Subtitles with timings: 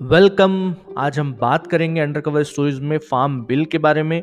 [0.00, 4.22] Welcome. आज हम बात करेंगे अंडर कवर स्टोरीज में फार्म बिल के बारे में।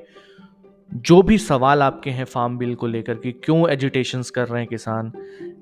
[0.93, 4.69] जो भी सवाल आपके हैं फार्म बिल को लेकर कि, क्यों एजुटेशंस कर रहे हैं
[4.69, 5.11] किसान?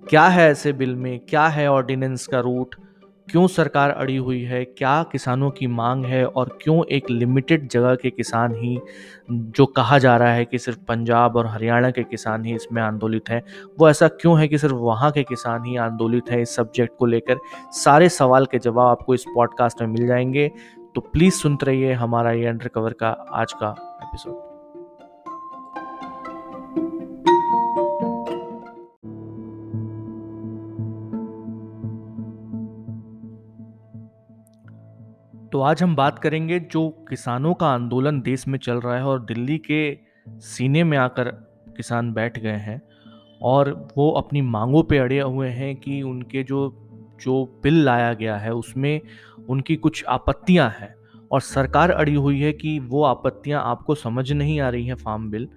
[0.09, 1.19] क्या है ऐसे बिल में?
[1.19, 2.75] क्या है ऑर्डिनेंस का रूट
[3.31, 4.65] क्यों सरकार अड़ी हुई है?
[4.65, 6.25] क्या किसानों की मांग है?
[6.25, 8.79] और क्यों एक लिमिटेड जगह के किसान ही,
[9.31, 13.29] जो कहा जा रहा है कि सिर्फ़ पंजाब और हरियाणा के किसान ही इसमें आंदोलित
[13.29, 13.43] हैं,
[13.79, 17.05] वो ऐसा क्यों है कि सिर्फ़ वहाँ के किसान ही आंदोलित हैं इस सब्जेक्ट को
[17.05, 17.37] लेकर?
[17.71, 20.51] सारे सवाल के जवाब आपको इस पॉडकास्ट में मिल जाएँगे।
[20.95, 24.52] तो प्लीज़ सुनते रहिए हमारा ये अंडर कवर का आज का एपिसोड
[35.63, 39.57] आज हम बात करेंगे जो किसानों का आंदोलन देश में चल रहा है और दिल्ली
[39.57, 39.97] के
[40.29, 41.29] सीने में आकर
[41.77, 42.81] किसान बैठ गए हैं
[43.41, 46.89] और वो अपनी मांगों पे अड़े हुए हैं कि उनके जो
[47.21, 49.01] जो बिल लाया गया है उसमें
[49.49, 50.95] उनकी कुछ आपत्तियाँ हैं
[51.31, 55.29] और सरकार अड़ी हुई है कि वो आपत्तियाँ आपको समझ नहीं आ रही हैं फार्म
[55.31, 55.47] बिल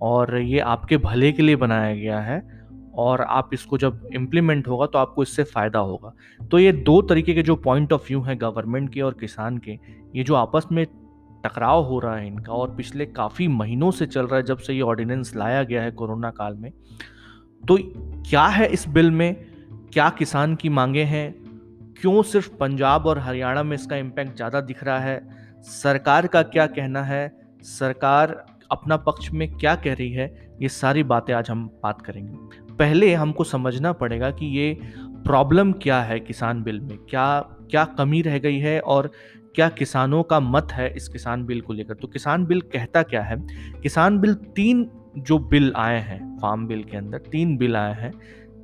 [0.00, 2.63] और ये आपके भले के लिए बनाया गया है।
[2.96, 6.12] और आप इसको जब इम्प्लीमेंट होगा तो आपको इससे फ़ायदा होगा।
[6.50, 9.78] तो ये दो तरीके के जो पॉइंट ऑफ़ व्यू हैं गवर्नमेंट के और किसान के,
[10.16, 10.84] ये जो आपस में
[11.44, 14.74] टकराव हो रहा है इनका और पिछले काफ़ी महीनों से चल रहा है जब से
[14.74, 16.72] ये ऑर्डिनेंस लाया गया है कोरोना काल में
[17.62, 17.78] तो
[18.30, 19.34] क्या है इस बिल में?
[19.92, 21.34] क्या किसान की मांगे हैं?
[22.00, 25.20] क्यों सिर्फ़ पंजाब और हरियाणा में इसका इम्पैक्ट ज़्यादा दिख रहा है?
[25.62, 27.32] सरकार का क्या कहना है?
[27.62, 30.43] सरकार अपना पक्ष में क्या कह रही है?
[30.62, 32.34] ये सारी बातें आज हम बात करेंगे।
[32.74, 36.98] पहले हमको समझना पड़ेगा कि ये प्रॉब्लम क्या है किसान बिल में?
[36.98, 39.10] क्या क्या कमी रह गई है और
[39.54, 41.94] क्या किसानों का मत है इस किसान बिल को लेकर?
[41.94, 43.36] तो किसान बिल कहता क्या है?
[43.82, 48.12] किसान बिल तीन जो बिल आए हैं, फार्म बिल के अंदर तीन बिल आए हैं।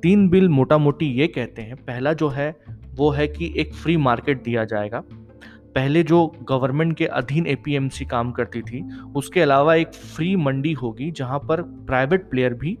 [0.03, 2.55] तीन बिल मोटा मोटी ये कहते हैं। पहला जो है,
[2.95, 5.03] वो है कि एक फ्री मार्केट दिया जाएगा।
[5.75, 11.11] पहले जो गवर्नमेंट के अधीन एपीएमसी काम करती थी उसके अलावा एक फ्री मंडी होगी
[11.11, 12.77] जहाँ पर प्राइवेट प्लेयर भी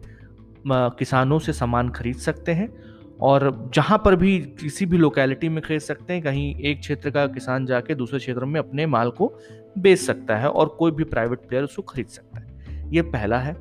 [0.67, 2.73] किसानों से सामान खरीद सकते हैं
[3.21, 7.27] और जहाँ पर भी किसी भी लोकेलिटी में खरीद सकते हैं कहीं एक क्षेत्र का
[7.27, 9.33] किसान जाके दूसरे क्षेत्र में अपने माल को
[9.77, 12.51] बेच सकता है और कोई भी प्राइवेट प्लेयर उसको खरीद सकता है।
[12.95, 13.53] ये पहला है।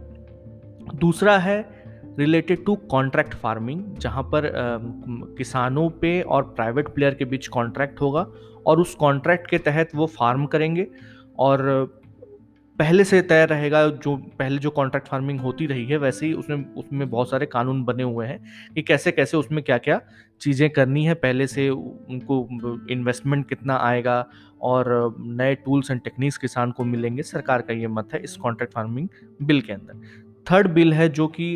[0.94, 1.84] दूसरा है
[2.18, 4.50] रिलेटेड टू कॉन्ट्रैक्ट फ़ार्मिंग जहाँ पर आ,
[5.36, 8.26] किसानों पे और प्राइवेट प्लेयर के बीच कॉन्ट्रैक्ट होगा
[8.70, 10.86] और उस कॉन्ट्रैक्ट के तहत वो फार्म करेंगे
[11.38, 11.62] और
[12.78, 16.64] पहले से तय रहेगा जो, पहले जो कॉन्ट्रैक्ट फ़ार्मिंग होती रही है वैसे ही उसमें
[16.74, 18.38] उसमें बहुत सारे कानून बने हुए हैं
[18.74, 20.00] कि कैसे कैसे उसमें क्या क्या
[20.40, 22.38] चीज़ें करनी है पहले से उनको
[22.90, 24.24] इन्वेस्टमेंट कितना आएगा
[24.62, 28.74] और नए टूल्स एंड टेक्निक्स किसान को मिलेंगे। सरकार का ये मत है इस कॉन्ट्रैक्ट
[28.74, 29.08] फ़ार्मिंग
[29.42, 30.00] बिल के अंदर।
[30.46, 31.52] थर्ड बिल है जो कि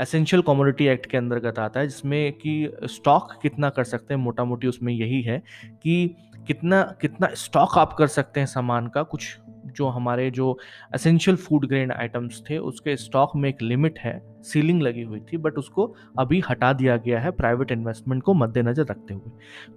[0.00, 4.44] एसेंशियल कमोडिटी एक्ट के अंतर्गत आता है, जिसमें कि स्टॉक कितना कर सकते हैं मोटा
[4.44, 5.42] मोटी उसमें यही है
[5.82, 6.14] कि
[6.46, 9.36] कितना कितना स्टॉक आप कर सकते हैं सामान का, कुछ
[9.68, 10.56] जो हमारे जो
[10.94, 15.36] एसेंशियल फ़ूड ग्रेन आइटम्स थे, उसके स्टॉक में एक लिमिट है सीलिंग लगी हुई थी
[15.36, 19.30] बट उसको अभी हटा दिया गया है प्राइवेट इन्वेस्टमेंट को मद्देनज़र रखते हुए।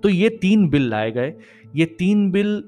[0.03, 1.33] तो ये तीन बिल लाए गए।
[1.75, 2.61] ये तीन बिल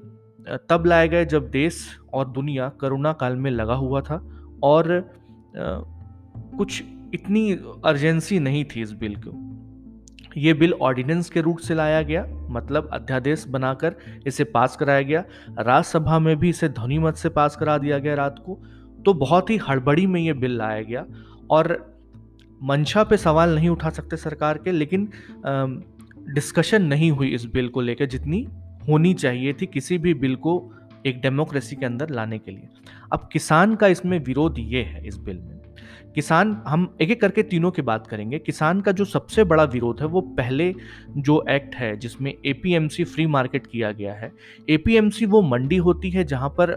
[0.70, 1.84] तब लाए गए जब देश
[2.14, 4.16] और दुनिया करोना काल में लगा हुआ था
[4.62, 4.88] और
[5.54, 6.82] कुछ
[7.14, 7.50] इतनी
[7.84, 9.40] अर्जेंसी नहीं थी इस बिल को।
[10.36, 15.24] ये बिल ऑर्डिनेंस के रूट से लाया गया मतलब अध्यादेश बनाकर इसे पास कराया गया।
[15.50, 18.58] राज्यसभा में भी इसे ध्वनि मत से पास करा दिया गया रात को।
[19.04, 21.04] तो बहुत ही हड़बड़ी में ये बिल लाया गया
[21.50, 21.76] और
[22.60, 25.08] मंशा पे सवाल नहीं उठा सकते सरकार के, लेकिन
[26.34, 28.46] डिस्कशन नहीं हुई इस बिल को लेकर जितनी
[28.88, 30.58] होनी चाहिए थी, किसी भी बिल को
[31.06, 32.68] एक डेमोक्रेसी के अंदर लाने के लिए।
[33.12, 35.60] अब किसान का इसमें विरोध ये है इस बिल में।
[36.14, 40.00] किसान, हम एक एक करके तीनों की बात करेंगे। किसान का जो सबसे बड़ा विरोध
[40.00, 40.74] है, वो पहले
[41.16, 44.32] जो एक्ट है, जिसमें एपीएमसी फ्री मार्केट किया गया है
[44.68, 46.70] एपीएमसी वो मंडी होती है जहाँ पर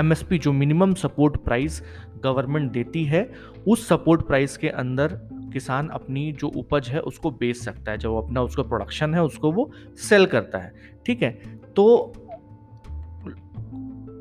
[0.00, 1.82] एमएसपी जो मिनिमम सपोर्ट प्राइस
[2.24, 3.30] गवर्नमेंट देती है,
[3.68, 5.20] उस सपोर्ट प्राइस के अंदर
[5.52, 9.52] किसान अपनी जो उपज है उसको बेच सकता है। जो अपना उसका प्रोडक्शन है, उसको
[9.52, 10.72] वो सेल करता है,
[11.06, 11.30] ठीक है?
[11.76, 12.12] तो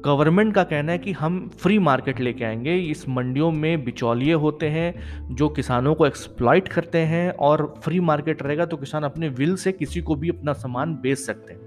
[0.06, 4.68] गवर्नमेंट का कहना है कि हम फ्री मार्केट लेके आएँगे। इस मंडियों में बिचौलिए होते
[4.70, 4.94] हैं,
[5.36, 9.72] जो किसानों को एक्सप्लॉइट करते हैं और फ्री मार्केट रहेगा तो किसान अपने विल से
[9.72, 11.60] किसी को भी अपना सामान बेच सकते हैं।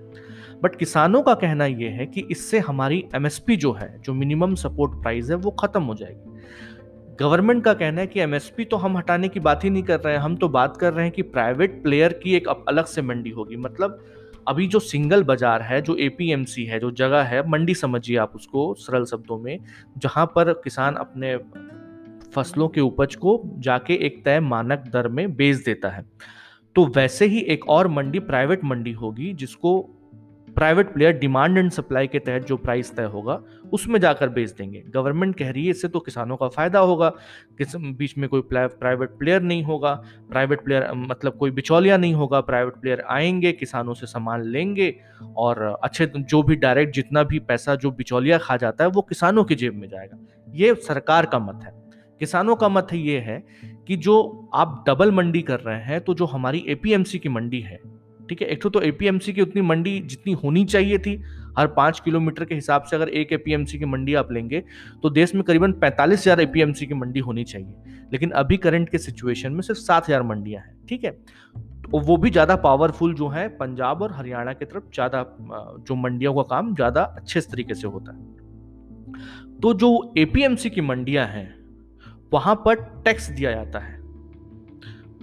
[0.62, 4.92] बट किसानों का कहना यह है कि इससे हमारी एमएसपी जो है, जो मिनिमम सपोर्ट
[5.02, 6.30] प्राइस है, वो ख़त्म हो जाएगी।
[7.22, 10.14] गवर्नमेंट का कहना है कि एमएसपी तो हम हटाने की बात ही नहीं कर रहे
[10.14, 13.30] हैं। हम तो बात कर रहे हैं कि प्राइवेट प्लेयर की एक अलग से मंडी
[13.30, 13.98] होगी। मतलब
[14.48, 18.74] अभी जो सिंगल बाज़ार है, जो एपीएमसी है, जो जगह है, मंडी समझिए आप उसको
[18.78, 19.58] सरल शब्दों में,
[19.98, 21.36] जहाँ पर किसान अपने
[22.34, 26.04] फ़सलों के उपज को जाके एक तय मानक दर में बेच देता है।
[26.76, 29.90] तो वैसे ही एक और मंडी प्राइवेट मंडी होगी, जिसको
[30.56, 33.40] private player demand and supply के तहत जो प्राइस तय होगा,
[33.72, 37.08] उसमें जाकर बेच देंगे। गवर्नमेंट कह रही है, इससे तो किसानों का फ़ायदा होगा।
[37.58, 39.94] किस, बीच में कोई प्राइवेट प्लेयर नहीं होगा।
[40.30, 44.94] प्राइवेट प्लेयर मतलब कोई बिचौलिया नहीं होगा। प्राइवेट प्लेयर आएँगे, किसानों से सामान लेंगे
[45.36, 49.44] और अच्छे जो भी डायरेक्ट जितना भी पैसा जो बिचौलिया खा जाता है, वो किसानों
[49.44, 50.18] की जेब में जाएगा।
[50.54, 51.80] ये सरकार का मत है।
[52.20, 53.42] किसानों का मत ये है
[53.86, 57.78] कि जो आप डबल मंडी कर रहे हैं तो जो हमारी एपीएमसी की मंडी है
[58.32, 58.48] ठीक है?
[58.48, 61.22] एक तो एपीएमसी की उतनी मंडी जितनी होनी चाहिए थी,
[61.58, 64.62] हर पाँच किलोमीटर के हिसाब से अगर एक एपीएमसी की मंडी आप लेंगे
[65.02, 68.98] तो देश में करीबन पैंतालीस हज़ार एपीएमसी की मंडी होनी चाहिए। लेकिन अभी करंट के
[68.98, 71.10] सिचुएशन में सिर्फ़ सात हज़ार मंडियाँ हैं, ठीक है?
[71.10, 75.24] तो वो भी ज़्यादा पावरफुल जो है, पंजाब और हरियाणा की तरफ़ ज़्यादा
[75.80, 81.26] जो मंडियों का काम ज़्यादा अच्छे तरीके से होता है। तो जो एपीएमसी की मंडियाँ
[81.26, 81.48] हैं,
[82.32, 82.74] वहाँ पर
[83.04, 84.00] टैक्स दिया जाता है।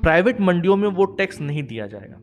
[0.01, 2.21] प्राइवेट मंडियों में वो टैक्स नहीं दिया जाएगा।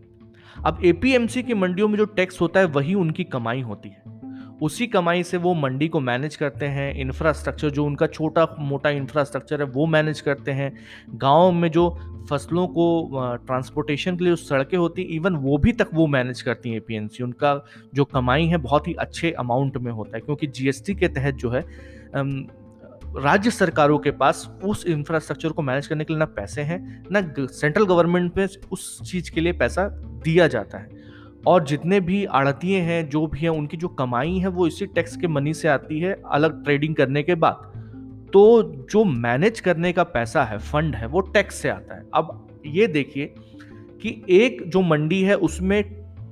[0.64, 4.14] अब एपीएमसी की मंडियों में जो टैक्स होता है, वही उनकी कमाई होती है।
[4.62, 9.61] उसी कमाई से वो मंडी को मैनेज करते हैं इंफ्रास्ट्रक्चर जो उनका छोटा मोटा इंफ्रास्ट्रक्चर
[9.61, 10.73] है, वो मैनेज करते हैं।
[11.14, 11.88] गाँव में जो
[12.31, 16.41] फ़सलों को ट्रांसपोर्टेशन के लिए जो सड़कें होती हैं इवन वो भी तक वो मैनेज
[16.43, 17.64] करती हैं एपीएमसी उनका
[17.94, 21.50] जो कमाई है, बहुत ही अच्छे अमाउंट में होता है, क्योंकि जीएसटी के तहत जो
[21.50, 21.61] है
[23.17, 27.35] राज्य सरकारों के पास उस इंफ्रास्ट्रक्चर को मैनेज करने के लिए ना पैसे हैं, ना
[27.41, 29.88] सेंट्रल गवर्नमेंट में उस चीज़ के लिए पैसा
[30.25, 30.88] दिया जाता है।
[31.47, 35.17] और जितने भी आड़तिये हैं, जो भी हैं, उनकी जो कमाई है, वो इसी टैक्स
[35.17, 37.73] के मनी से आती है, अलग ट्रेडिंग करने के बाद।
[38.32, 42.49] तो जो मैनेज करने का पैसा है फंड है, वो टैक्स से आता है। अब
[42.67, 43.35] ये देखिए
[44.02, 45.82] कि एक जो मंडी है, उसमें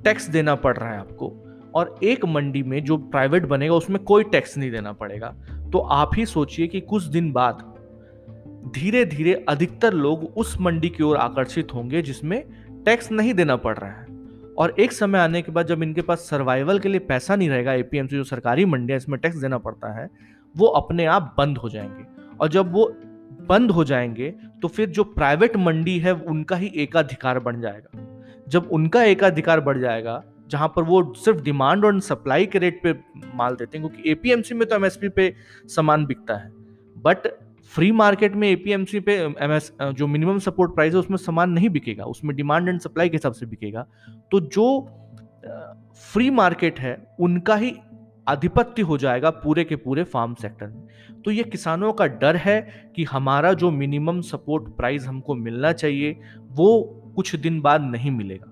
[0.03, 1.33] टैक्स देना पड़ रहा है आपको,
[1.75, 5.35] और एक मंडी में जो प्राइवेट बनेगा, उसमें कोई टैक्स नहीं देना पड़ेगा।
[5.71, 7.75] तो आप ही सोचिए कि कुछ दिन बाद
[8.75, 12.43] धीरे धीरे अधिकतर लोग उस मंडी की ओर आकर्षित होंगे जिसमें
[12.85, 14.05] टैक्स नहीं देना पड़ रहा है।
[14.57, 17.73] और एक समय आने के बाद जब इनके पास सर्वाइवल के लिए पैसा नहीं रहेगा
[17.73, 20.09] एपीएमसी जो सरकारी मंडी है, इसमें टैक्स देना पड़ता है,
[20.57, 22.03] वो अपने आप बंद हो जाएँगे।
[22.41, 22.93] और जब वो
[23.49, 28.01] बंद हो जाएँगे तो फिर जो प्राइवेट मंडी है, उनका ही एकाधिकार बन जाएगा।
[28.47, 32.93] जब उनका एकाधिकार बढ़ जाएगा जहाँ पर वो सिर्फ़ डिमांड और सप्लाई के रेट पे
[33.35, 35.33] माल देते हैं, क्योंकि एपीएमसी में तो एमएसपी पे
[35.67, 36.51] सामान बिकता है।
[36.97, 37.27] बट
[37.73, 42.03] फ्री मार्केट में एपीएमसी पे एमएस जो मिनिमम सपोर्ट प्राइस है, उसमें सामान नहीं बिकेगा,
[42.03, 43.87] उसमें डिमांड एंड सप्लाई के हिसाब से बिकेगा।
[44.31, 44.67] तो जो
[46.03, 47.75] फ्री मार्केट है, उनका ही
[48.27, 50.87] आधिपत्य हो जाएगा पूरे के पूरे फार्म सेक्टर में।
[51.25, 52.61] तो ये किसानों का डर है
[52.95, 56.83] कि हमारा जो मिनिमम सपोर्ट प्राइस हमको मिलना चाहिए, वो
[57.15, 58.51] कुछ दिन बाद नहीं मिलेगा।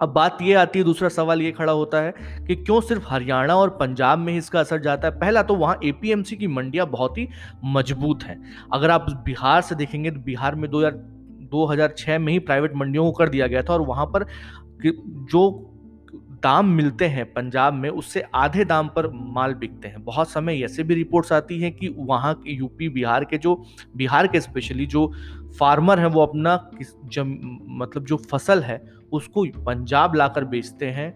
[0.00, 2.14] अब बात ये आती है, दूसरा सवाल ये खड़ा होता है
[2.46, 5.18] कि क्यों सिर्फ़ हरियाणा और पंजाब में ही इसका असर जाता है?
[5.18, 7.28] पहला तो वहाँ एपीएमसी की मंडियाँ बहुत ही
[7.66, 8.40] मज़बूत हैं।
[8.72, 10.92] अगर आप बिहार से देखेंगे तो बिहार में दो हज़ार,
[11.92, 14.26] दो में ही प्राइवेट मंडियों को कर दिया गया था और वहाँ पर
[14.84, 15.66] जो
[16.42, 20.82] दाम मिलते हैं पंजाब में, उससे आधे दाम पर माल बिकते हैं। बहुत समय ऐसे
[20.82, 23.54] भी रिपोर्ट्स आती हैं कि वहाँ के यूपी बिहार के जो,
[23.96, 25.06] बिहार के स्पेशली जो
[25.58, 26.70] फार्मर हैं, वो अपना
[27.06, 27.36] जम
[27.80, 28.78] मतलब जो फ़सल है
[29.12, 31.12] उसको पंजाब लाकर बेचते हैं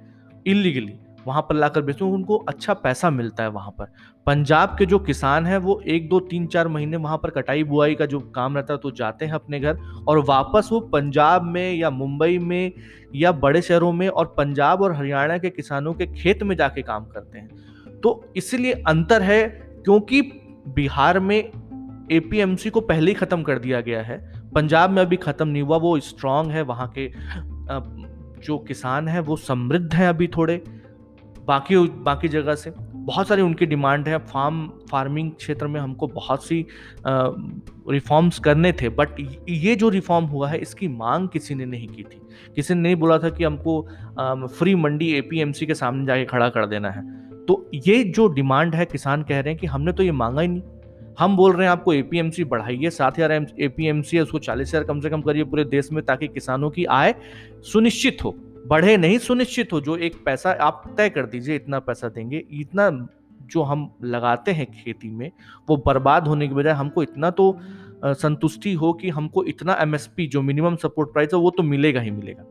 [0.46, 0.92] इलीगली
[1.26, 3.86] वहाँ पर लाकर बेचते हैं, उनको अच्छा पैसा मिलता है वहाँ पर।
[4.26, 7.94] पंजाब के जो किसान हैं, वो एक, दो, तीन, चार महीने वहाँ पर कटाई बुआई
[7.94, 11.74] का जो काम रहता है तो जाते हैं अपने घर और वापस वो पंजाब में
[11.74, 12.72] या मुंबई में
[13.14, 17.04] या बड़े शहरों में और पंजाब और हरियाणा के किसानों के खेत में जाके काम
[17.06, 19.42] करते हैं। तो इसलिए अंतर है,
[19.84, 20.20] क्योंकि
[20.68, 21.38] बिहार में
[22.12, 24.18] एपीएमसी को पहले ही ख़त्म कर दिया गया है।
[24.54, 27.06] पंजाब में अभी ख़त्म नहीं हुआ, वो स्ट्रांग है वहाँ के
[27.66, 30.62] जो किसान हैं, वो समृद्ध हैं अभी थोड़े,
[31.46, 36.44] बाकी बाकी जगह से। बहुत सारी उनकी डिमांड है। फार्म, फ़ार्मिंग क्षेत्र में हमको बहुत
[36.44, 36.64] सी
[37.06, 42.02] रिफॉर्म्स करने थे, बट ये जो रिफॉर्म हुआ है, इसकी मांग किसी ने नहीं की
[42.02, 42.20] थी।
[42.56, 46.66] किसी ने नहीं बोला था कि हमको फ्री मंडी एपीएमसी के सामने जाके खड़ा कर
[46.66, 47.02] देना है।
[47.46, 50.48] तो ये जो डिमांड है, किसान कह रहे हैं कि हमने तो ये मांगा ही
[50.48, 50.62] नहीं।
[51.18, 55.00] हम बोल रहे हैं आपको एपीएमसी बढ़ाइए, सात हज़ार एपीएमसी है, उसको चालीस हज़ार कम
[55.00, 57.14] से कम करिए पूरे देश में ताकि किसानों की आय
[57.64, 58.34] सुनिश्चित हो।
[58.66, 62.90] बढ़े नहीं, सुनिश्चित हो, जो एक पैसा आप तय कर दीजिए, इतना पैसा देंगे। इतना
[63.44, 65.30] जो हम लगाते हैं खेती में,
[65.68, 67.56] वो बर्बाद होने के बजाय हमको इतना तो
[68.04, 72.10] संतुष्टि हो कि हमको इतना एमएसपी जो मिनिमम सपोर्ट प्राइस है, वो तो मिलेगा ही
[72.10, 72.44] मिलेगा।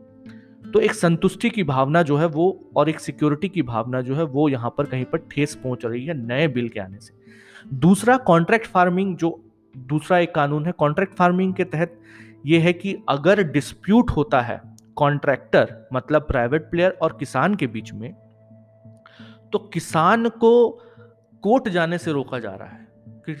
[0.70, 4.24] तो एक संतुष्टि की भावना जो है वो और एक सिक्योरिटी की भावना जो है
[4.24, 7.23] वो यहाँ पर कहीं पर ठेस पहुँच रही है नए बिल के आने से।
[7.72, 9.40] दूसरा कॉन्ट्रैक्ट फ़ार्मिंग जो
[9.76, 12.00] दूसरा एक कानून है कॉन्ट्रैक्ट फ़ार्मिंग के तहत
[12.46, 14.60] ये है कि अगर डिस्प्यूट होता है
[14.96, 18.12] कॉन्ट्रैक्टर मतलब प्राइवेट प्लेयर और किसान के बीच में
[19.52, 20.68] तो किसान को
[21.42, 22.86] कोर्ट जाने से रोका जा रहा है।
[23.28, 23.34] कि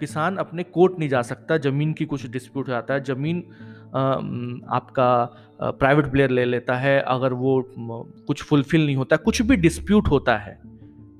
[0.00, 3.38] किसान अपने कोर्ट नहीं जा सकता, ज़मीन की कुछ डिस्प्यूट जाता है, ज़मीन
[4.70, 5.24] आपका
[5.62, 10.36] प्राइवेट प्लेयर ले लेता है, अगर वो कुछ फुलफिल नहीं होता, कुछ भी डिस्प्यूट होता
[10.36, 10.60] है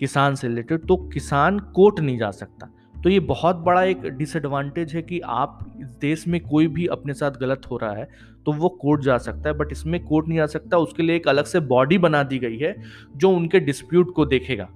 [0.02, 4.94] किसान से रिलेटेड तो किसान कोर्ट नहीं जा सकता। तो ये बहुत बड़ा एक डिसएडवांटेज
[4.94, 5.58] है कि आप
[6.00, 8.08] देश में कोई भी अपने साथ गलत हो रहा है
[8.46, 11.28] तो वो कोर्ट जा सकता है। बट इसमें कोर्ट नहीं जा सकता, उसके लिए एक
[11.28, 12.74] अलग से बॉडी बना दी गई है,
[13.16, 14.68] जो उनके डिस्प्यूट को देखेगा।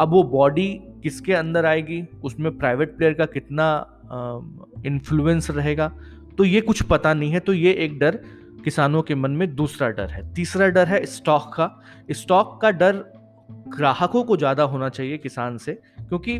[0.00, 0.68] अब वो बॉडी
[1.02, 2.02] किसके अंदर आएगी?
[2.24, 3.66] उसमें प्राइवेट प्लेयर का कितना
[4.86, 5.92] इन्फ्लुएंस रहेगा?
[6.38, 8.20] तो ये कुछ पता नहीं है तो ये एक डर
[8.64, 11.68] किसानों के मन में दूसरा डर है। तीसरा डर है स्टॉक का।
[12.10, 13.04] स्टॉक का डर
[13.68, 15.72] ग्राहकों को ज़्यादा होना चाहिए किसान से,
[16.08, 16.36] क्योंकि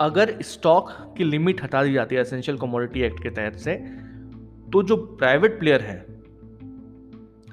[0.00, 3.74] अगर स्टॉक की लिमिट हटा दी जाती है, एसेंशियल कमोडिटी एक्ट के तहत से
[4.72, 6.00] तो जो प्राइवेट प्लेयर हैं,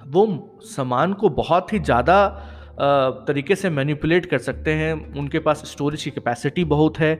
[0.07, 2.45] वो सामान को बहुत ही ज़्यादा
[3.27, 7.15] तरीके से मैनिपुलेट कर सकते हैं। उनके पास स्टोरेज की कैपेसिटी बहुत है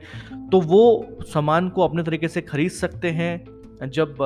[0.50, 0.82] तो वो
[1.24, 4.16] सामान को अपने तरीके से खरीद सकते हैं। जब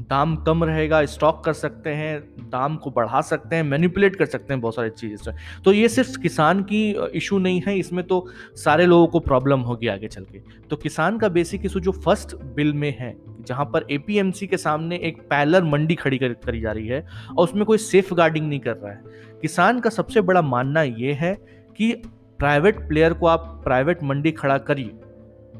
[0.00, 2.18] दाम कम रहेगा स्टॉक कर सकते हैं
[2.50, 5.34] दाम को बढ़ा सकते हैं मैनिपुलेट कर सकते हैं बहुत सारी चीज़ें
[5.64, 6.82] तो ये सिर्फ़ किसान की
[7.14, 11.18] इशू नहीं है इसमें तो सारे लोगों को प्रॉब्लम होगी आगे चल के। तो किसान
[11.18, 13.14] का बेसिक इशू जो फ़र्स्ट बिल में है
[13.46, 17.44] जहाँ पर एपीएमसी के सामने एक पैलर मंडी खड़ी कर, करी जा रही है और
[17.44, 19.00] उसमें कोई सेफ़ गार्डिंग नहीं कर रहा है।
[19.42, 21.34] किसान का सबसे बड़ा मानना ये है
[21.78, 21.92] कि
[22.38, 24.90] प्राइवेट प्लेयर को आप प्राइवेट मंडी खड़ा करिए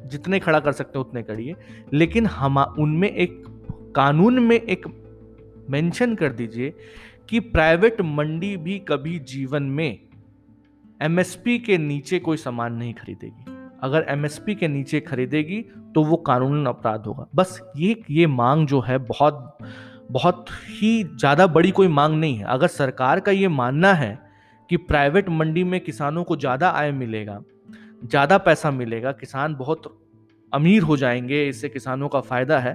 [0.06, 1.54] जितने खड़ा कर सकते हैं उतने करिए।
[1.92, 3.42] लेकिन हम उनमें एक
[3.96, 4.86] कानून में एक
[5.70, 6.72] मेंशन कर दीजिए
[7.28, 9.98] कि प्राइवेट मंडी भी कभी जीवन में
[11.00, 15.60] एमएसपी के नीचे कोई सामान नहीं खरीदेगी। अगर एमएसपी के नीचे खरीदेगी
[15.94, 19.58] तो वो कानूनन अपराध होगा। बस ये ये मांग जो है, बहुत
[20.10, 24.18] बहुत ही ज़्यादा बड़ी कोई मांग नहीं है। अगर सरकार का ये मानना है
[24.70, 27.40] कि प्राइवेट मंडी में किसानों को ज़्यादा आय मिलेगा,
[28.04, 29.82] ज़्यादा पैसा मिलेगा, किसान बहुत
[30.52, 32.74] अमीर हो जाएँगे, इससे किसानों का फ़ायदा है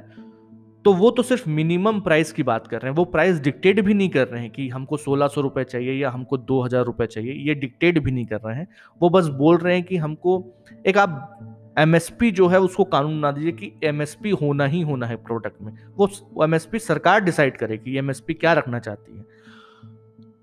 [0.86, 3.93] तो वो तो सिर्फ़ मिनिमम प्राइस की बात कर रहे हैं। वो प्राइस डिक्टेट भी
[3.93, 7.07] नहीं कर रहे हैं कि हमको सोलह सौ रुपये चाहिए या हमको दो हज़ार रुपये
[7.07, 8.67] चाहिए। ये डिक्टेट भी नहीं कर रहे हैं।
[9.01, 10.43] वो बस बोल रहे हैं कि हमको
[10.88, 15.15] एक आप एमएसपी जो है उसको कानून बना दीजिए कि एमएसपी होना ही होना है
[15.15, 16.09] प्रोडक्ट में। वो
[16.43, 19.25] एमएसपी सरकार डिसाइड करे कि एम क्या रखना चाहती है।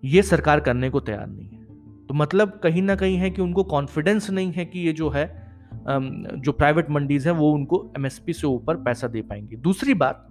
[0.04, 1.64] ये सरकार करने को तैयार नहीं है।
[2.06, 5.45] तो मतलब कहीं ना कहीं है कि उनको कॉन्फिडेंस नहीं है कि ये जो है
[5.84, 10.26] जो प्राइवेट मंडीज हैं, वो उनको एमएसपी से ऊपर पैसा दे पाएँगे। दूसरी बात,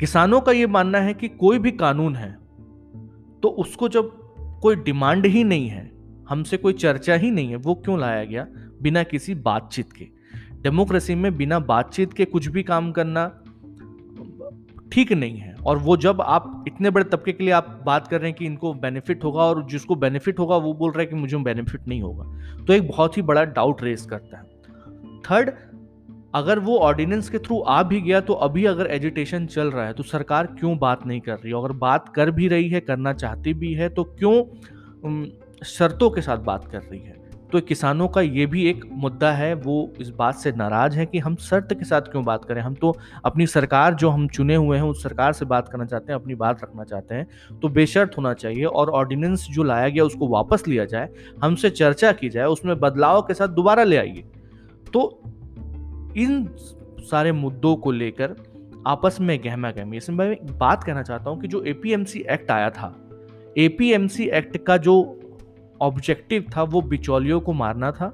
[0.00, 2.32] किसानों का ये मानना है कि कोई भी कानून है
[3.42, 4.10] तो उसको जब
[4.62, 5.90] कोई डिमांड ही नहीं है,
[6.28, 8.46] हमसे कोई चर्चा ही नहीं है, वो क्यों लाया गया?
[8.82, 10.08] बिना किसी बातचीत के।
[10.62, 13.26] डेमोक्रेसी में बिना बातचीत के कुछ भी काम करना
[14.92, 18.20] ठीक नहीं है। और वो जब आप इतने बड़े तबके के लिए आप बात कर
[18.20, 21.16] रहे हैं कि इनको बेनिफिट होगा और जिसको बेनिफिट होगा, वो बोल रहा है कि
[21.16, 24.44] मुझे बेनिफिट नहीं होगा। तो एक बहुत ही बड़ा डाउट रेस करता है।
[25.20, 25.50] थर्ड
[26.34, 29.92] अगर वो ऑर्डिनेंस के थ्रू आ भी गया तो अभी अगर एजुटेशन चल रहा है
[29.92, 33.54] तो सरकार क्यों बात नहीं कर रही अगर बात कर भी रही है, करना चाहती
[33.54, 35.24] भी है तो क्यों
[35.64, 37.25] शर्तों के साथ बात कर रही है?
[37.52, 41.18] तो किसानों का ये भी एक मुद्दा है, वो इस बात से नाराज़ है कि
[41.18, 42.60] हम शर्त के साथ क्यों बात करें?
[42.62, 46.12] हम तो अपनी सरकार जो हम चुने हुए हैं, उस सरकार से बात करना चाहते
[46.12, 50.04] हैं, अपनी बात रखना चाहते हैं तो बेशर्त होना चाहिए और ऑर्डिनेंस जो लाया गया,
[50.04, 51.08] उसको वापस लिया जाए,
[51.44, 54.24] हमसे चर्चा की जाए, उसमें बदलाव के साथ दोबारा ले आइए।
[54.92, 55.22] तो
[56.16, 56.48] इन
[57.00, 58.34] सारे मुद्दों को लेकर
[58.86, 62.70] आपस में गहमा गहमी। इसमें मैं बात कहना चाहता हूँ कि जो एपीएमसी एक्ट आया
[62.70, 62.94] था
[63.58, 64.96] एपीएमसी एक्ट का जो
[65.80, 68.08] ऑब्जेक्टिव था वो बिचौलियों को मारना था,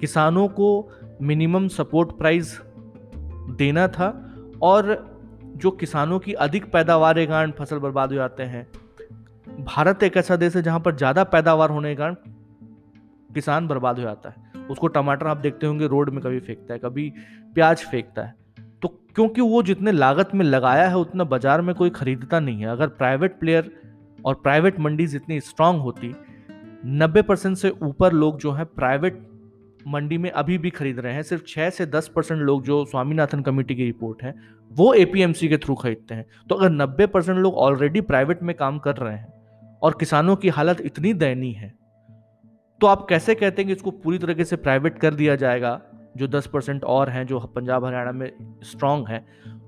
[0.00, 0.68] किसानों को
[1.22, 2.58] मिनिमम सपोर्ट प्राइस
[3.58, 4.08] देना था
[4.62, 4.96] और
[5.56, 8.66] जो किसानों की अधिक पैदावार के कारण फ़सल बर्बाद हो जाते हैं।
[9.64, 12.14] भारत एक ऐसा देश है जहाँ पर ज़्यादा पैदावार होने के कारण
[13.30, 16.78] किसान बर्बाद हो जाता है। उसको टमाटर आप देखते होंगे रोड में कभी फेंकता है,
[16.80, 17.12] कभी
[17.54, 18.34] प्याज फेंकता है।
[18.82, 22.68] तो क्योंकि वो जितने लागत में लगाया है, उतना बाज़ार में कोई खरीदता नहीं है।
[22.68, 23.70] अगर प्राइवेट प्लेयर
[24.26, 26.14] और प्राइवेट मंडीज इतनी स्ट्रांग होती
[26.82, 29.26] नब्बे परसेंट से ऊपर लोग जो है प्राइवेट
[29.86, 33.40] मंडी में अभी भी खरीद रहे हैं। सिर्फ़ छः से दस परसेंट लोग जो स्वामीनाथन
[33.42, 34.34] कमेटी की रिपोर्ट है,
[34.70, 38.78] वो एपीएमसी के थ्रू खरीदते हैं। तो अगर नब्बे परसेंट लोग ऑलरेडी प्राइवेट में काम
[38.78, 41.72] कर रहे हैं और किसानों की हालत इतनी दयनीय है
[42.80, 45.80] तो आप कैसे कहते हैं कि इसको पूरी तरीके से प्राइवेट कर दिया जाएगा?
[46.16, 48.30] जो दस परसेंट और हैं, जो पंजाब हरियाणा में
[48.62, 49.24] स्ट्रांग हैं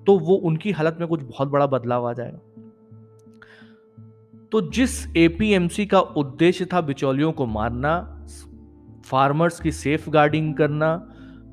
[0.07, 2.39] तो वो उनकी हालत में कुछ बहुत बड़ा बदलाव आ जाएगा।
[4.53, 8.27] तो जिस एपीएमसी का उद्देश्य था बिचौलियों को मारना
[9.05, 11.07] फार्मर्स की सेफ़ गार्डिंग करना,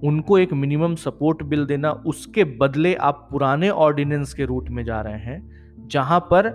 [0.04, 5.02] उनको एक मिनिमम सपोर्ट बिल देना, उसके बदले आप पुराने ऑर्डिनेंस के रूट में जा
[5.02, 6.50] रहे हैं, जहाँ पर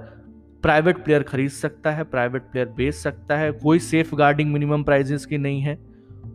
[0.63, 5.27] प्राइवेट प्लेयर खरीद सकता है प्राइवेट प्लेयर बेच सकता है, कोई सेफ़ गार्डिंग मिनिमम प्राइजेस
[5.27, 5.79] की नहीं है,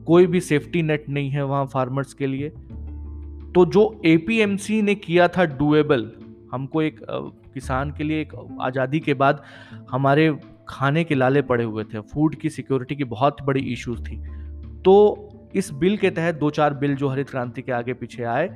[0.08, 2.50] कोई भी सेफ्टी नेट नहीं है वहाँ फार्मर्स के लिए।
[3.56, 6.12] तो जो एपीएमसी ने किया था डुएबल
[6.52, 7.02] हमको एक
[7.58, 9.44] किसान के लिए एक आज़ादी के बाद
[9.92, 10.30] हमारे
[10.70, 14.18] खाने के लाले पड़े हुए थे फ़ूड की सिक्योरिटी की बहुत बड़ी इश्यूज़ थी।
[14.82, 14.94] तो
[15.56, 18.50] इस बिल के तहत दो चार बिल जो हरित क्रांति के आगे पीछे आए,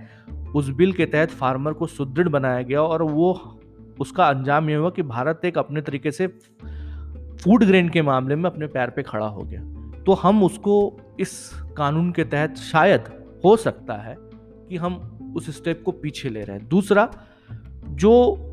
[0.56, 3.34] उस बिल के तहत फार्मर को सुदृढ़ बनाया गया और वो
[4.00, 8.50] उसका अंजाम ये हुआ कि भारत एक अपने तरीके से फ़ूड ग्रेन के मामले में
[8.50, 9.62] अपने पैर पे खड़ा हो गया।
[10.04, 10.76] तो हम उसको
[11.20, 11.34] इस
[11.78, 13.04] कानून के तहत शायद
[13.46, 14.16] हो सकता है
[14.70, 14.96] कि हम
[15.38, 17.10] उस स्टेप को पीछे ले रहे हैं। दूसरा,
[17.86, 18.51] जो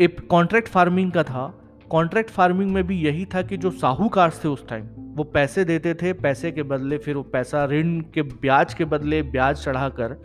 [0.00, 1.42] एक कॉन्ट्रैक्ट फ़ार्मिंग का था
[1.90, 4.86] कॉन्ट्रैक्ट फ़ार्मिंग में भी यही था कि जो साहूकार थे उस टाइम
[5.16, 9.22] वो पैसे देते थे, पैसे के बदले फिर वो पैसा, ऋण के, ब्याज के बदले
[9.22, 10.16] ब्याज चढ़ाकर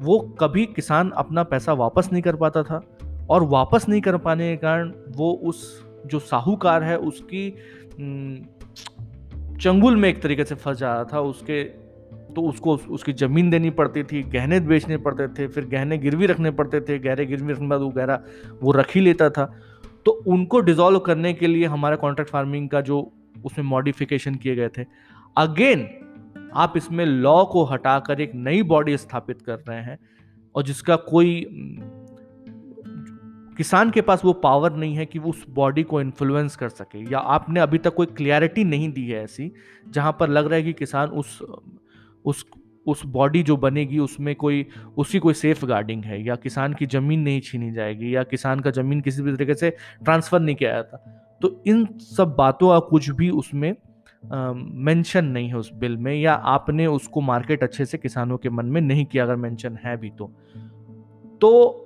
[0.00, 2.80] वो कभी किसान अपना पैसा वापस नहीं कर पाता था
[3.30, 7.50] और वापस नहीं कर पाने के कारण वो उस, जो साहूकार है उसकी
[9.60, 11.62] चंगुल में एक तरीके से फंस जा रहा था, उसके
[12.36, 16.50] तो उसको उसकी ज़मीन देनी पड़ती थी, गहने बेचने पड़ते थे, फिर गहने गिरवी रखने
[16.50, 18.20] पड़ते थे, गहरे गिरवी रखने के बाद वो गहरा,
[18.62, 19.44] वो रख ही लेता था।
[20.06, 23.12] तो उनको डिजोल्व करने के लिए हमारा कॉन्ट्रैक्ट फ़ार्मिंग का जो
[23.44, 24.84] उसमें मॉडिफिकेशन किए गए थे।
[25.36, 25.88] अगेन
[26.54, 29.98] आप इसमें लॉ को हटाकर एक नई बॉडी स्थापित कर रहे हैं
[30.54, 31.46] और जिसका कोई,
[33.56, 37.12] किसान के पास वो पावर नहीं है कि वो उस बॉडी को इन्फ्लुएंस कर सके।
[37.12, 39.52] या आपने अभी तक कोई क्लियरिटी नहीं दी है ऐसी,
[39.88, 41.38] जहाँ पर लग रहा है कि किसान उस
[42.24, 42.44] उस
[42.86, 44.66] उस बॉडी जो बनेगी, उसमें कोई,
[44.96, 48.70] उसकी कोई सेफ़ गार्डिंग है, या किसान की ज़मीन नहीं छीनी जाएगी, या किसान का
[48.70, 49.70] ज़मीन किसी भी तरीके से
[50.04, 50.96] ट्रांसफ़र नहीं किया जाता।
[51.40, 53.74] तो इन सब बातों का कुछ भी उसमें
[54.24, 58.66] मेंशन नहीं है उस बिल में, या आपने उसको मार्केट अच्छे से किसानों के मन
[58.66, 60.26] में नहीं किया, अगर मेंशन है भी तो।
[61.40, 61.80] तो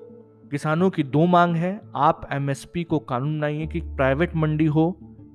[0.50, 4.90] किसानों की दो मांग है, आप एमएसपी को कानून बनाइए कि प्राइवेट मंडी हो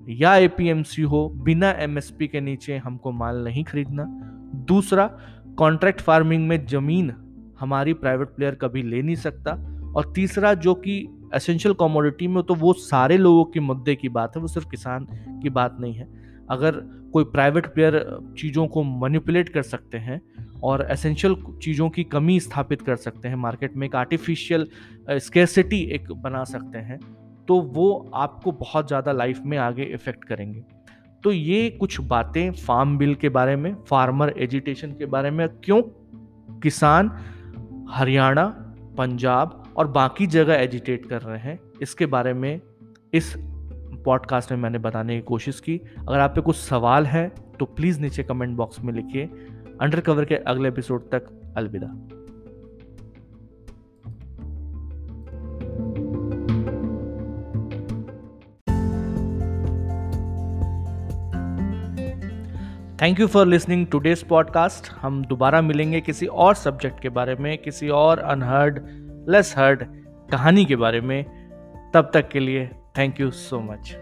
[0.10, 4.06] या एपीएमसी हो, बिना एमएसपी के नीचे हमको माल नहीं खरीदना।
[4.68, 5.06] दूसरा
[5.58, 7.12] कॉन्ट्रैक्ट फ़ार्मिंग में ज़मीन
[7.60, 9.52] हमारी प्राइवेट प्लेयर कभी ले नहीं सकता।
[9.96, 10.98] और तीसरा, जो कि
[11.36, 15.08] एसेंशियल कॉमोडिटी में तो वो सारे लोगों के मुद्दे की बात है, वो सिर्फ़ किसान
[15.44, 16.08] की बात नहीं है।
[16.52, 16.80] अगर
[17.14, 17.96] कोई प्राइवेट प्लेयर
[18.38, 20.22] चीज़ों को मैनिपुलेट कर सकते हैं
[20.64, 24.68] और एसेंशियल चीज़ों की कमी स्थापित कर सकते हैं मार्केट में एक आर्टिफिशियल
[25.10, 27.00] स्केसिटी एक बना सकते हैं
[27.48, 30.64] तो वो आपको बहुत ज़्यादा लाइफ में आगे इफ़ेक्ट करेंगे।
[31.24, 35.82] तो ये कुछ बातें फार्म बिल के बारे में फार्मर एजुटेशन के बारे में, क्यों?
[36.60, 37.12] किसान
[37.90, 38.46] हरियाणा,
[38.98, 42.62] पंजाब और बाकी जगह एजिटेट कर रहे हैं। इसके बारे में
[43.14, 43.34] इस
[44.06, 47.28] पॉडकास्ट में मैंने बताने की कोशिश की। अगर आप पे कुछ सवाल है
[47.60, 49.26] तो प्लीज़ नीचे कमेंट बॉक्स में लिखिए।
[49.82, 51.88] अंडर कवर के अगले एपिसोड तक अलविदा।
[63.04, 67.58] Thank you for listening today's podcast हम दोबारा मिलेंगे किसी और सब्जेक्ट के बारे में,
[67.58, 68.80] किसी और अनहर्ड
[69.30, 69.84] लेस हर्ड
[70.32, 71.24] कहानी के बारे में।
[71.94, 73.98] तब तक के लिए थैंक यू सो मच